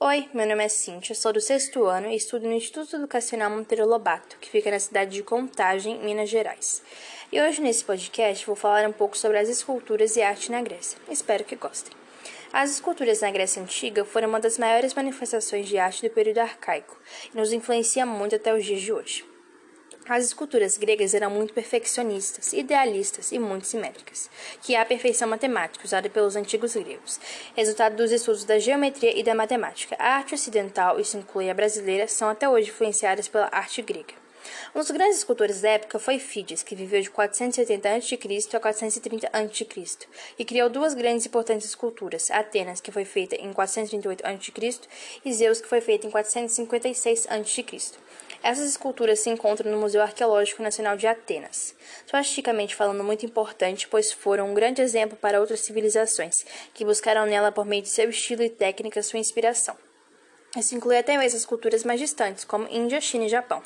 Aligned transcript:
Oi, 0.00 0.28
meu 0.32 0.46
nome 0.46 0.64
é 0.64 0.68
Cintia, 0.68 1.12
sou 1.12 1.32
do 1.32 1.40
sexto 1.40 1.84
ano 1.84 2.08
e 2.08 2.14
estudo 2.14 2.46
no 2.46 2.52
Instituto 2.52 2.94
Educacional 2.94 3.50
Monteiro 3.50 3.84
Lobato, 3.84 4.38
que 4.38 4.48
fica 4.48 4.70
na 4.70 4.78
cidade 4.78 5.10
de 5.10 5.24
Contagem, 5.24 5.98
Minas 5.98 6.30
Gerais. 6.30 6.80
E 7.32 7.40
hoje 7.40 7.60
nesse 7.60 7.84
podcast 7.84 8.46
vou 8.46 8.54
falar 8.54 8.88
um 8.88 8.92
pouco 8.92 9.18
sobre 9.18 9.38
as 9.38 9.48
esculturas 9.48 10.14
e 10.14 10.22
arte 10.22 10.52
na 10.52 10.62
Grécia. 10.62 10.96
Espero 11.10 11.42
que 11.42 11.56
gostem. 11.56 11.92
As 12.52 12.70
esculturas 12.70 13.22
na 13.22 13.32
Grécia 13.32 13.60
Antiga 13.60 14.04
foram 14.04 14.28
uma 14.28 14.38
das 14.38 14.56
maiores 14.56 14.94
manifestações 14.94 15.66
de 15.66 15.78
arte 15.78 16.08
do 16.08 16.14
período 16.14 16.38
arcaico 16.38 16.96
e 17.34 17.36
nos 17.36 17.52
influencia 17.52 18.06
muito 18.06 18.36
até 18.36 18.54
os 18.54 18.64
dias 18.64 18.80
de 18.80 18.92
hoje. 18.92 19.24
As 20.08 20.24
esculturas 20.24 20.78
gregas 20.78 21.12
eram 21.12 21.30
muito 21.30 21.52
perfeccionistas, 21.52 22.54
idealistas 22.54 23.30
e 23.30 23.38
muito 23.38 23.66
simétricas, 23.66 24.30
que 24.62 24.74
é 24.74 24.80
a 24.80 24.84
perfeição 24.86 25.28
matemática 25.28 25.84
usada 25.84 26.08
pelos 26.08 26.34
antigos 26.34 26.74
gregos, 26.74 27.20
resultado 27.54 27.94
dos 27.94 28.10
estudos 28.10 28.42
da 28.42 28.58
geometria 28.58 29.14
e 29.14 29.22
da 29.22 29.34
matemática. 29.34 29.94
A 29.98 30.14
arte 30.14 30.34
ocidental, 30.34 30.98
isso 30.98 31.18
inclui 31.18 31.50
a 31.50 31.54
brasileira, 31.54 32.08
são 32.08 32.30
até 32.30 32.48
hoje 32.48 32.70
influenciadas 32.70 33.28
pela 33.28 33.50
arte 33.52 33.82
grega. 33.82 34.14
Um 34.74 34.78
dos 34.78 34.90
grandes 34.90 35.18
escultores 35.18 35.60
da 35.60 35.68
época 35.72 35.98
foi 35.98 36.18
Fídias, 36.18 36.62
que 36.62 36.74
viveu 36.74 37.02
de 37.02 37.10
470 37.10 37.96
a.C. 37.96 38.18
a 38.54 38.60
430 38.60 39.28
a.C. 39.30 40.08
e 40.38 40.44
criou 40.46 40.70
duas 40.70 40.94
grandes 40.94 41.26
e 41.26 41.28
importantes 41.28 41.68
esculturas, 41.68 42.30
Atenas, 42.30 42.80
que 42.80 42.90
foi 42.90 43.04
feita 43.04 43.36
em 43.36 43.52
438 43.52 44.24
a.C., 44.26 44.88
e 45.22 45.34
Zeus, 45.34 45.60
que 45.60 45.68
foi 45.68 45.82
feita 45.82 46.06
em 46.06 46.10
456 46.10 47.26
a.C. 47.28 47.98
Essas 48.42 48.70
esculturas 48.70 49.18
se 49.18 49.30
encontram 49.30 49.70
no 49.70 49.78
Museu 49.78 50.00
Arqueológico 50.00 50.62
Nacional 50.62 50.96
de 50.96 51.06
Atenas. 51.06 51.74
São 52.06 52.18
artisticamente 52.18 52.74
falando 52.74 53.02
muito 53.02 53.26
importante, 53.26 53.88
pois 53.88 54.12
foram 54.12 54.50
um 54.50 54.54
grande 54.54 54.80
exemplo 54.80 55.16
para 55.16 55.40
outras 55.40 55.60
civilizações, 55.60 56.46
que 56.72 56.84
buscaram 56.84 57.26
nela 57.26 57.50
por 57.50 57.66
meio 57.66 57.82
de 57.82 57.88
seu 57.88 58.08
estilo 58.08 58.42
e 58.42 58.48
técnica 58.48 59.02
sua 59.02 59.18
inspiração. 59.18 59.76
Isso 60.56 60.74
inclui 60.74 60.96
até 60.96 61.18
mesmo 61.18 61.36
as 61.36 61.44
culturas 61.44 61.84
mais 61.84 62.00
distantes, 62.00 62.42
como 62.42 62.66
Índia, 62.70 63.02
China 63.02 63.26
e 63.26 63.28
Japão. 63.28 63.62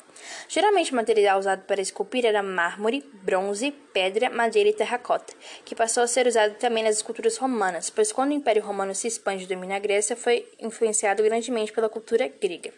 Geralmente 0.49 0.91
o 0.91 0.95
material 0.95 1.39
usado 1.39 1.63
para 1.65 1.79
esculpir 1.81 2.25
era 2.25 2.43
mármore, 2.43 3.09
bronze, 3.23 3.71
pedra, 3.93 4.29
madeira 4.29 4.69
e 4.69 4.73
terracota, 4.73 5.33
que 5.63 5.75
passou 5.75 6.03
a 6.03 6.07
ser 6.07 6.27
usado 6.27 6.55
também 6.55 6.83
nas 6.83 6.97
esculturas 6.97 7.37
romanas, 7.37 7.89
pois 7.89 8.11
quando 8.11 8.31
o 8.31 8.33
Império 8.33 8.61
Romano 8.61 8.93
se 8.93 9.07
expande 9.07 9.45
e 9.45 9.47
domina 9.47 9.77
a 9.77 9.79
Grécia, 9.79 10.15
foi 10.15 10.45
influenciado 10.59 11.23
grandemente 11.23 11.71
pela 11.71 11.87
cultura 11.87 12.27
grega. 12.27 12.73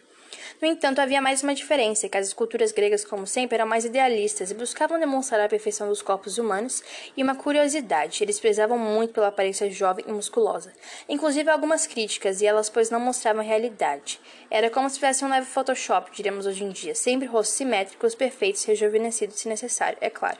No 0.60 0.66
entanto, 0.66 1.00
havia 1.00 1.20
mais 1.20 1.42
uma 1.42 1.54
diferença, 1.54 2.08
que 2.08 2.16
as 2.16 2.28
esculturas 2.28 2.72
gregas, 2.72 3.04
como 3.04 3.26
sempre, 3.26 3.56
eram 3.56 3.66
mais 3.66 3.84
idealistas 3.84 4.50
e 4.50 4.54
buscavam 4.54 4.98
demonstrar 4.98 5.40
a 5.42 5.48
perfeição 5.48 5.86
dos 5.86 6.00
corpos 6.00 6.38
humanos 6.38 6.82
e 7.14 7.22
uma 7.22 7.34
curiosidade. 7.34 8.22
Eles 8.22 8.40
prezavam 8.40 8.78
muito 8.78 9.12
pela 9.12 9.28
aparência 9.28 9.70
jovem 9.70 10.06
e 10.08 10.12
musculosa. 10.12 10.72
Inclusive 11.08 11.50
algumas 11.50 11.86
críticas, 11.86 12.40
e 12.40 12.46
elas 12.46 12.70
pois 12.70 12.88
não 12.88 12.98
mostravam 12.98 13.44
realidade. 13.44 14.18
Era 14.50 14.70
como 14.70 14.88
se 14.88 14.94
tivesse 14.94 15.26
um 15.26 15.28
leve 15.28 15.46
Photoshop, 15.46 16.10
diríamos 16.10 16.46
hoje 16.46 16.64
em 16.64 16.70
dia, 16.70 16.94
sempre 16.94 17.26
rostos 17.26 17.56
simétricos, 17.56 18.14
perfeitos, 18.14 18.64
rejuvenescidos 18.64 19.38
se 19.38 19.48
necessário, 19.48 19.98
é 20.00 20.08
claro. 20.08 20.38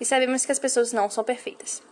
E 0.00 0.04
sabemos 0.04 0.46
que 0.46 0.52
as 0.52 0.58
pessoas 0.58 0.94
não 0.94 1.10
são 1.10 1.22
perfeitas. 1.22 1.82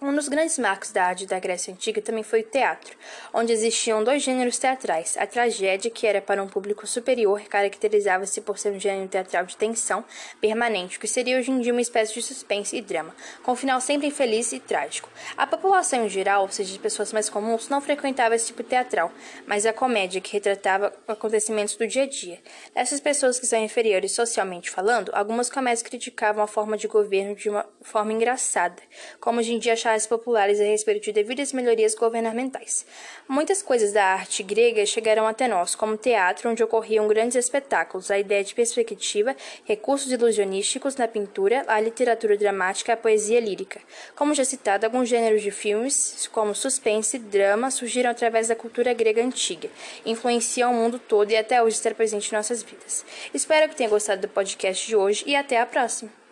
Um 0.00 0.14
dos 0.14 0.28
grandes 0.28 0.56
marcos 0.60 0.92
da 0.92 1.06
arte 1.06 1.26
da 1.26 1.40
Grécia 1.40 1.74
Antiga 1.74 2.00
também 2.00 2.22
foi 2.22 2.42
o 2.42 2.44
teatro, 2.44 2.96
onde 3.34 3.52
existiam 3.52 4.04
dois 4.04 4.22
gêneros 4.22 4.56
teatrais. 4.56 5.16
A 5.18 5.26
tragédia, 5.26 5.90
que 5.90 6.06
era 6.06 6.22
para 6.22 6.40
um 6.40 6.46
público 6.46 6.86
superior, 6.86 7.42
caracterizava-se 7.48 8.40
por 8.40 8.58
ser 8.58 8.70
um 8.70 8.78
gênero 8.78 9.08
teatral 9.08 9.44
de 9.44 9.56
tensão 9.56 10.04
permanente, 10.40 11.00
que 11.00 11.08
seria 11.08 11.36
hoje 11.36 11.50
em 11.50 11.60
dia 11.60 11.72
uma 11.72 11.80
espécie 11.80 12.14
de 12.14 12.22
suspense 12.22 12.76
e 12.76 12.80
drama, 12.80 13.12
com 13.42 13.50
um 13.50 13.56
final 13.56 13.80
sempre 13.80 14.06
infeliz 14.06 14.52
e 14.52 14.60
trágico. 14.60 15.10
A 15.36 15.48
população 15.48 16.06
em 16.06 16.08
geral, 16.08 16.42
ou 16.42 16.48
seja, 16.48 16.70
as 16.70 16.78
pessoas 16.78 17.12
mais 17.12 17.28
comuns, 17.28 17.68
não 17.68 17.80
frequentava 17.80 18.36
esse 18.36 18.46
tipo 18.46 18.62
teatral, 18.62 19.10
mas 19.48 19.66
a 19.66 19.72
comédia, 19.72 20.20
que 20.20 20.32
retratava 20.32 20.92
acontecimentos 21.08 21.74
do 21.74 21.88
dia 21.88 22.04
a 22.04 22.08
dia. 22.08 22.38
Essas 22.72 23.00
pessoas 23.00 23.40
que 23.40 23.46
são 23.46 23.58
inferiores 23.58 24.12
socialmente 24.12 24.70
falando, 24.70 25.10
algumas 25.12 25.50
comédias 25.50 25.82
criticavam 25.82 26.44
a 26.44 26.46
forma 26.46 26.76
de 26.76 26.86
governo 26.86 27.34
de 27.34 27.50
uma 27.50 27.66
forma 27.82 28.12
engraçada, 28.12 28.80
como 29.20 29.40
hoje 29.40 29.54
em 29.54 29.58
dia 29.58 29.74
charges 29.88 30.06
populares 30.06 30.60
a 30.60 30.64
respeito 30.64 31.04
de 31.04 31.12
devidas 31.12 31.52
melhorias 31.52 31.94
governamentais. 31.94 32.84
Muitas 33.26 33.62
coisas 33.62 33.92
da 33.92 34.04
arte 34.04 34.42
grega 34.42 34.84
chegaram 34.84 35.26
até 35.26 35.48
nós, 35.48 35.74
como 35.74 35.96
teatro, 35.96 36.50
onde 36.50 36.62
ocorriam 36.62 37.08
grandes 37.08 37.36
espetáculos, 37.36 38.10
a 38.10 38.18
ideia 38.18 38.44
de 38.44 38.54
perspectiva, 38.54 39.34
recursos 39.64 40.12
ilusionísticos 40.12 40.96
na 40.96 41.08
pintura, 41.08 41.64
a 41.66 41.80
literatura 41.80 42.36
dramática, 42.36 42.92
a 42.92 42.96
poesia 42.96 43.40
lírica. 43.40 43.80
Como 44.14 44.34
já 44.34 44.44
citado, 44.44 44.84
alguns 44.84 45.08
gêneros 45.08 45.42
de 45.42 45.50
filmes, 45.50 46.28
como 46.32 46.54
suspense 46.54 47.16
e 47.16 47.20
drama, 47.20 47.70
surgiram 47.70 48.10
através 48.10 48.48
da 48.48 48.56
cultura 48.56 48.92
grega 48.92 49.22
antiga, 49.22 49.70
influenciam 50.04 50.70
o 50.70 50.74
mundo 50.74 50.98
todo 50.98 51.30
e 51.30 51.36
até 51.36 51.62
hoje 51.62 51.76
está 51.76 51.94
presente 51.94 52.28
em 52.28 52.36
nossas 52.36 52.62
vidas. 52.62 53.06
Espero 53.32 53.70
que 53.70 53.76
tenha 53.76 53.88
gostado 53.88 54.20
do 54.20 54.28
podcast 54.28 54.86
de 54.86 54.94
hoje 54.94 55.24
e 55.26 55.34
até 55.34 55.58
a 55.58 55.64
próxima! 55.64 56.27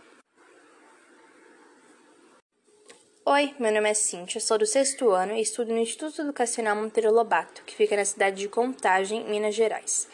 Oi, 3.29 3.53
meu 3.59 3.73
nome 3.73 3.91
é 3.91 3.93
Cintia, 3.93 4.41
sou 4.41 4.57
do 4.57 4.65
sexto 4.65 5.11
ano 5.11 5.35
e 5.35 5.41
estudo 5.41 5.73
no 5.73 5.81
Instituto 5.81 6.23
Educacional 6.23 6.77
Monteiro 6.77 7.13
Lobato, 7.13 7.65
que 7.67 7.75
fica 7.75 7.97
na 7.97 8.05
cidade 8.05 8.37
de 8.37 8.49
Contagem, 8.49 9.25
Minas 9.25 9.53
Gerais. 9.53 10.07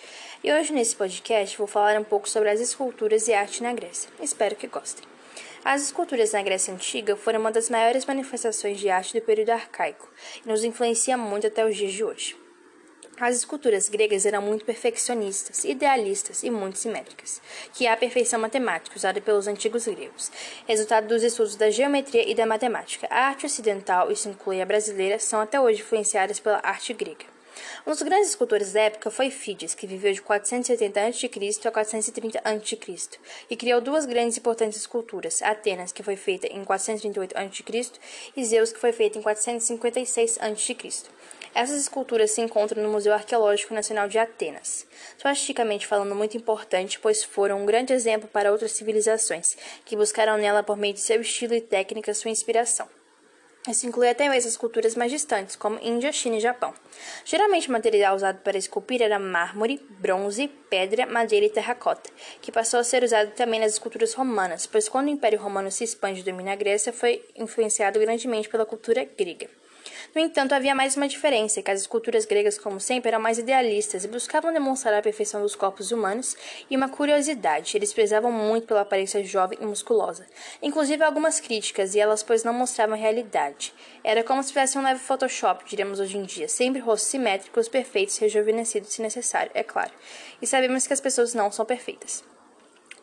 E 0.42 0.50
hoje 0.50 0.72
nesse 0.72 0.96
podcast 0.96 1.58
vou 1.58 1.66
falar 1.66 2.00
um 2.00 2.04
pouco 2.04 2.26
sobre 2.26 2.48
as 2.48 2.58
esculturas 2.58 3.28
e 3.28 3.34
arte 3.34 3.62
na 3.62 3.74
Grécia. 3.74 4.08
Espero 4.18 4.56
que 4.56 4.66
gostem. 4.66 5.04
As 5.62 5.82
esculturas 5.82 6.32
na 6.32 6.42
Grécia 6.42 6.72
Antiga 6.72 7.14
foram 7.14 7.40
uma 7.40 7.52
das 7.52 7.68
maiores 7.68 8.06
manifestações 8.06 8.80
de 8.80 8.88
arte 8.88 9.12
do 9.12 9.26
período 9.26 9.50
arcaico 9.50 10.10
e 10.42 10.48
nos 10.48 10.64
influencia 10.64 11.14
muito 11.18 11.46
até 11.46 11.66
os 11.66 11.76
dias 11.76 11.92
de 11.92 12.02
hoje. 12.02 12.41
As 13.24 13.36
esculturas 13.36 13.88
gregas 13.88 14.26
eram 14.26 14.42
muito 14.42 14.64
perfeccionistas, 14.64 15.62
idealistas 15.64 16.42
e 16.42 16.50
muito 16.50 16.76
simétricas, 16.76 17.40
que 17.72 17.86
é 17.86 17.92
a 17.92 17.96
perfeição 17.96 18.40
matemática 18.40 18.96
usada 18.96 19.20
pelos 19.20 19.46
antigos 19.46 19.86
gregos, 19.86 20.32
resultado 20.66 21.06
dos 21.06 21.22
estudos 21.22 21.54
da 21.54 21.70
geometria 21.70 22.28
e 22.28 22.34
da 22.34 22.44
matemática. 22.44 23.06
A 23.08 23.28
arte 23.28 23.46
ocidental, 23.46 24.10
isso 24.10 24.28
inclui 24.28 24.60
a 24.60 24.66
brasileira, 24.66 25.20
são 25.20 25.40
até 25.40 25.60
hoje 25.60 25.82
influenciadas 25.82 26.40
pela 26.40 26.58
arte 26.64 26.92
grega. 26.92 27.24
Um 27.86 27.92
dos 27.92 28.02
grandes 28.02 28.30
escultores 28.30 28.72
da 28.72 28.80
época 28.80 29.08
foi 29.08 29.30
Fídias, 29.30 29.72
que 29.72 29.86
viveu 29.86 30.12
de 30.12 30.20
470 30.20 31.00
a.C. 31.00 31.30
a 31.64 31.70
430 31.70 32.40
a.C. 32.42 33.18
e 33.48 33.56
criou 33.56 33.80
duas 33.80 34.04
grandes 34.04 34.36
e 34.36 34.40
importantes 34.40 34.80
esculturas, 34.80 35.42
Atenas, 35.42 35.92
que 35.92 36.02
foi 36.02 36.16
feita 36.16 36.48
em 36.48 36.64
438 36.64 37.38
a.C., 37.38 38.00
e 38.36 38.44
Zeus, 38.44 38.72
que 38.72 38.80
foi 38.80 38.90
feita 38.90 39.16
em 39.16 39.22
456 39.22 40.38
a.C. 40.40 40.76
Essas 41.54 41.82
esculturas 41.82 42.30
se 42.30 42.40
encontram 42.40 42.82
no 42.82 42.90
Museu 42.90 43.12
Arqueológico 43.12 43.74
Nacional 43.74 44.08
de 44.08 44.18
Atenas. 44.18 44.86
São 45.18 45.28
artisticamente 45.28 45.86
falando 45.86 46.14
muito 46.14 46.34
importante, 46.34 46.98
pois 46.98 47.22
foram 47.22 47.62
um 47.62 47.66
grande 47.66 47.92
exemplo 47.92 48.26
para 48.26 48.50
outras 48.50 48.72
civilizações, 48.72 49.56
que 49.84 49.94
buscaram 49.94 50.38
nela 50.38 50.62
por 50.62 50.78
meio 50.78 50.94
de 50.94 51.00
seu 51.00 51.20
estilo 51.20 51.54
e 51.54 51.60
técnica 51.60 52.14
sua 52.14 52.30
inspiração. 52.30 52.88
Isso 53.68 53.86
inclui 53.86 54.08
até 54.08 54.28
mesmo 54.28 54.48
as 54.48 54.56
culturas 54.56 54.96
mais 54.96 55.12
distantes, 55.12 55.54
como 55.54 55.78
Índia, 55.80 56.10
China 56.10 56.36
e 56.36 56.40
Japão. 56.40 56.74
Geralmente 57.24 57.68
o 57.68 57.72
material 57.72 58.16
usado 58.16 58.40
para 58.40 58.58
esculpir 58.58 59.02
era 59.02 59.20
mármore, 59.20 59.80
bronze, 60.00 60.48
pedra, 60.68 61.06
madeira 61.06 61.46
e 61.46 61.50
terracota, 61.50 62.10
que 62.40 62.50
passou 62.50 62.80
a 62.80 62.84
ser 62.84 63.04
usado 63.04 63.30
também 63.32 63.60
nas 63.60 63.74
esculturas 63.74 64.14
romanas, 64.14 64.66
pois 64.66 64.88
quando 64.88 65.06
o 65.06 65.10
Império 65.10 65.38
Romano 65.38 65.70
se 65.70 65.84
expande 65.84 66.22
e 66.22 66.24
domina 66.24 66.54
a 66.54 66.56
Grécia, 66.56 66.92
foi 66.92 67.24
influenciado 67.36 68.00
grandemente 68.00 68.48
pela 68.48 68.66
cultura 68.66 69.04
grega. 69.04 69.48
No 70.14 70.20
entanto, 70.20 70.54
havia 70.54 70.74
mais 70.74 70.94
uma 70.94 71.08
diferença, 71.08 71.62
que 71.62 71.70
as 71.70 71.80
esculturas 71.80 72.26
gregas, 72.26 72.58
como 72.58 72.78
sempre, 72.78 73.08
eram 73.08 73.18
mais 73.18 73.38
idealistas 73.38 74.04
e 74.04 74.08
buscavam 74.08 74.52
demonstrar 74.52 74.92
a 74.92 75.00
perfeição 75.00 75.40
dos 75.40 75.56
corpos 75.56 75.90
humanos 75.90 76.36
e 76.68 76.76
uma 76.76 76.90
curiosidade. 76.90 77.74
Eles 77.74 77.94
prezavam 77.94 78.30
muito 78.30 78.66
pela 78.66 78.82
aparência 78.82 79.24
jovem 79.24 79.58
e 79.62 79.64
musculosa. 79.64 80.26
Inclusive 80.60 81.02
algumas 81.02 81.40
críticas, 81.40 81.94
e 81.94 82.00
elas 82.00 82.22
pois 82.22 82.44
não 82.44 82.52
mostravam 82.52 82.94
a 82.94 82.98
realidade. 82.98 83.72
Era 84.04 84.22
como 84.22 84.42
se 84.42 84.50
tivesse 84.50 84.76
um 84.76 84.82
leve 84.82 85.00
Photoshop, 85.00 85.64
diríamos 85.64 85.98
hoje 85.98 86.18
em 86.18 86.24
dia, 86.24 86.46
sempre 86.46 86.82
rostos 86.82 87.08
simétricos, 87.08 87.66
perfeitos, 87.66 88.18
rejuvenescidos 88.18 88.92
se 88.92 89.00
necessário, 89.00 89.50
é 89.54 89.62
claro. 89.62 89.92
E 90.42 90.46
sabemos 90.46 90.86
que 90.86 90.92
as 90.92 91.00
pessoas 91.00 91.32
não 91.32 91.50
são 91.50 91.64
perfeitas. 91.64 92.22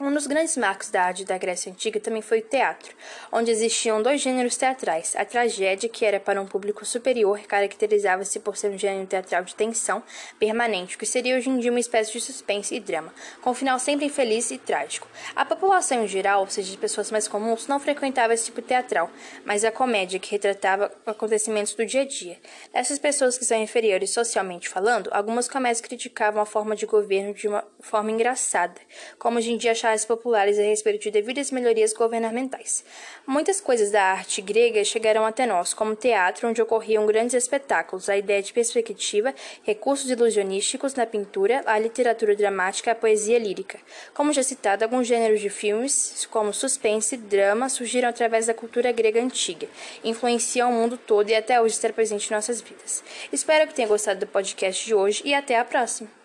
Um 0.01 0.13
dos 0.13 0.27
grandes 0.27 0.55
marcos 0.55 0.89
da 0.89 1.03
arte 1.03 1.25
da 1.25 1.37
Grécia 1.37 1.69
Antiga 1.69 1.99
também 1.99 2.21
foi 2.21 2.39
o 2.39 2.41
teatro, 2.41 2.95
onde 3.33 3.51
existiam 3.51 4.01
dois 4.01 4.21
gêneros 4.21 4.55
teatrais. 4.55 5.13
A 5.13 5.25
tragédia, 5.25 5.89
que 5.89 6.05
era 6.05 6.21
para 6.21 6.41
um 6.41 6.45
público 6.47 6.85
superior, 6.85 7.37
caracterizava-se 7.41 8.39
por 8.39 8.55
ser 8.55 8.71
um 8.71 8.77
gênero 8.77 9.05
teatral 9.05 9.43
de 9.43 9.53
tensão 9.53 10.01
permanente, 10.39 10.97
que 10.97 11.05
seria 11.05 11.35
hoje 11.35 11.49
em 11.49 11.59
dia 11.59 11.69
uma 11.69 11.81
espécie 11.81 12.13
de 12.13 12.21
suspense 12.21 12.73
e 12.73 12.79
drama, 12.79 13.13
com 13.41 13.49
um 13.49 13.53
final 13.53 13.77
sempre 13.77 14.05
infeliz 14.05 14.49
e 14.51 14.57
trágico. 14.57 15.05
A 15.35 15.43
população 15.43 16.05
em 16.05 16.07
geral, 16.07 16.39
ou 16.41 16.47
seja, 16.47 16.71
as 16.71 16.77
pessoas 16.77 17.11
mais 17.11 17.27
comuns, 17.27 17.67
não 17.67 17.77
frequentava 17.77 18.33
esse 18.33 18.45
tipo 18.45 18.61
teatral, 18.61 19.11
mas 19.43 19.65
a 19.65 19.71
comédia, 19.71 20.17
que 20.17 20.31
retratava 20.31 20.89
acontecimentos 21.05 21.73
do 21.73 21.85
dia 21.85 22.03
a 22.03 22.05
dia. 22.05 22.37
Essas 22.73 22.99
pessoas 22.99 23.37
que 23.37 23.43
são 23.43 23.61
inferiores 23.61 24.11
socialmente 24.11 24.69
falando, 24.69 25.09
algumas 25.11 25.49
comédias 25.49 25.81
criticavam 25.81 26.41
a 26.41 26.45
forma 26.45 26.73
de 26.73 26.85
governo 26.85 27.33
de 27.33 27.49
uma 27.49 27.65
forma 27.81 28.11
engraçada, 28.11 28.79
como 29.17 29.37
hoje 29.37 29.51
em 29.51 29.57
dia 29.57 29.73
classes 29.89 30.05
populares 30.05 30.59
a 30.59 30.61
respeito 30.61 31.01
de 31.01 31.11
devidas 31.11 31.49
melhorias 31.49 31.93
governamentais. 31.93 32.83
Muitas 33.25 33.59
coisas 33.59 33.89
da 33.89 34.03
arte 34.03 34.39
grega 34.39 34.83
chegaram 34.83 35.25
até 35.25 35.47
nós, 35.47 35.73
como 35.73 35.95
teatro, 35.95 36.47
onde 36.47 36.61
ocorriam 36.61 37.07
grandes 37.07 37.33
espetáculos, 37.33 38.07
a 38.07 38.15
ideia 38.15 38.41
de 38.41 38.53
perspectiva, 38.53 39.33
recursos 39.63 40.09
ilusionísticos 40.09 40.93
na 40.93 41.07
pintura, 41.07 41.63
a 41.65 41.79
literatura 41.79 42.35
dramática, 42.35 42.91
a 42.91 42.95
poesia 42.95 43.39
lírica. 43.39 43.79
Como 44.13 44.31
já 44.31 44.43
citado, 44.43 44.83
alguns 44.83 45.07
gêneros 45.07 45.41
de 45.41 45.49
filmes, 45.49 46.27
como 46.29 46.53
suspense 46.53 47.15
e 47.15 47.17
drama, 47.17 47.67
surgiram 47.67 48.09
através 48.09 48.45
da 48.45 48.53
cultura 48.53 48.91
grega 48.91 49.19
antiga, 49.19 49.67
influenciam 50.03 50.69
o 50.69 50.73
mundo 50.73 50.97
todo 50.97 51.29
e 51.29 51.35
até 51.35 51.59
hoje 51.59 51.73
está 51.73 51.91
presente 51.91 52.27
em 52.27 52.35
nossas 52.35 52.61
vidas. 52.61 53.03
Espero 53.31 53.67
que 53.67 53.73
tenha 53.73 53.87
gostado 53.87 54.19
do 54.19 54.27
podcast 54.27 54.85
de 54.85 54.93
hoje 54.93 55.23
e 55.25 55.33
até 55.33 55.57
a 55.57 55.65
próxima! 55.65 56.18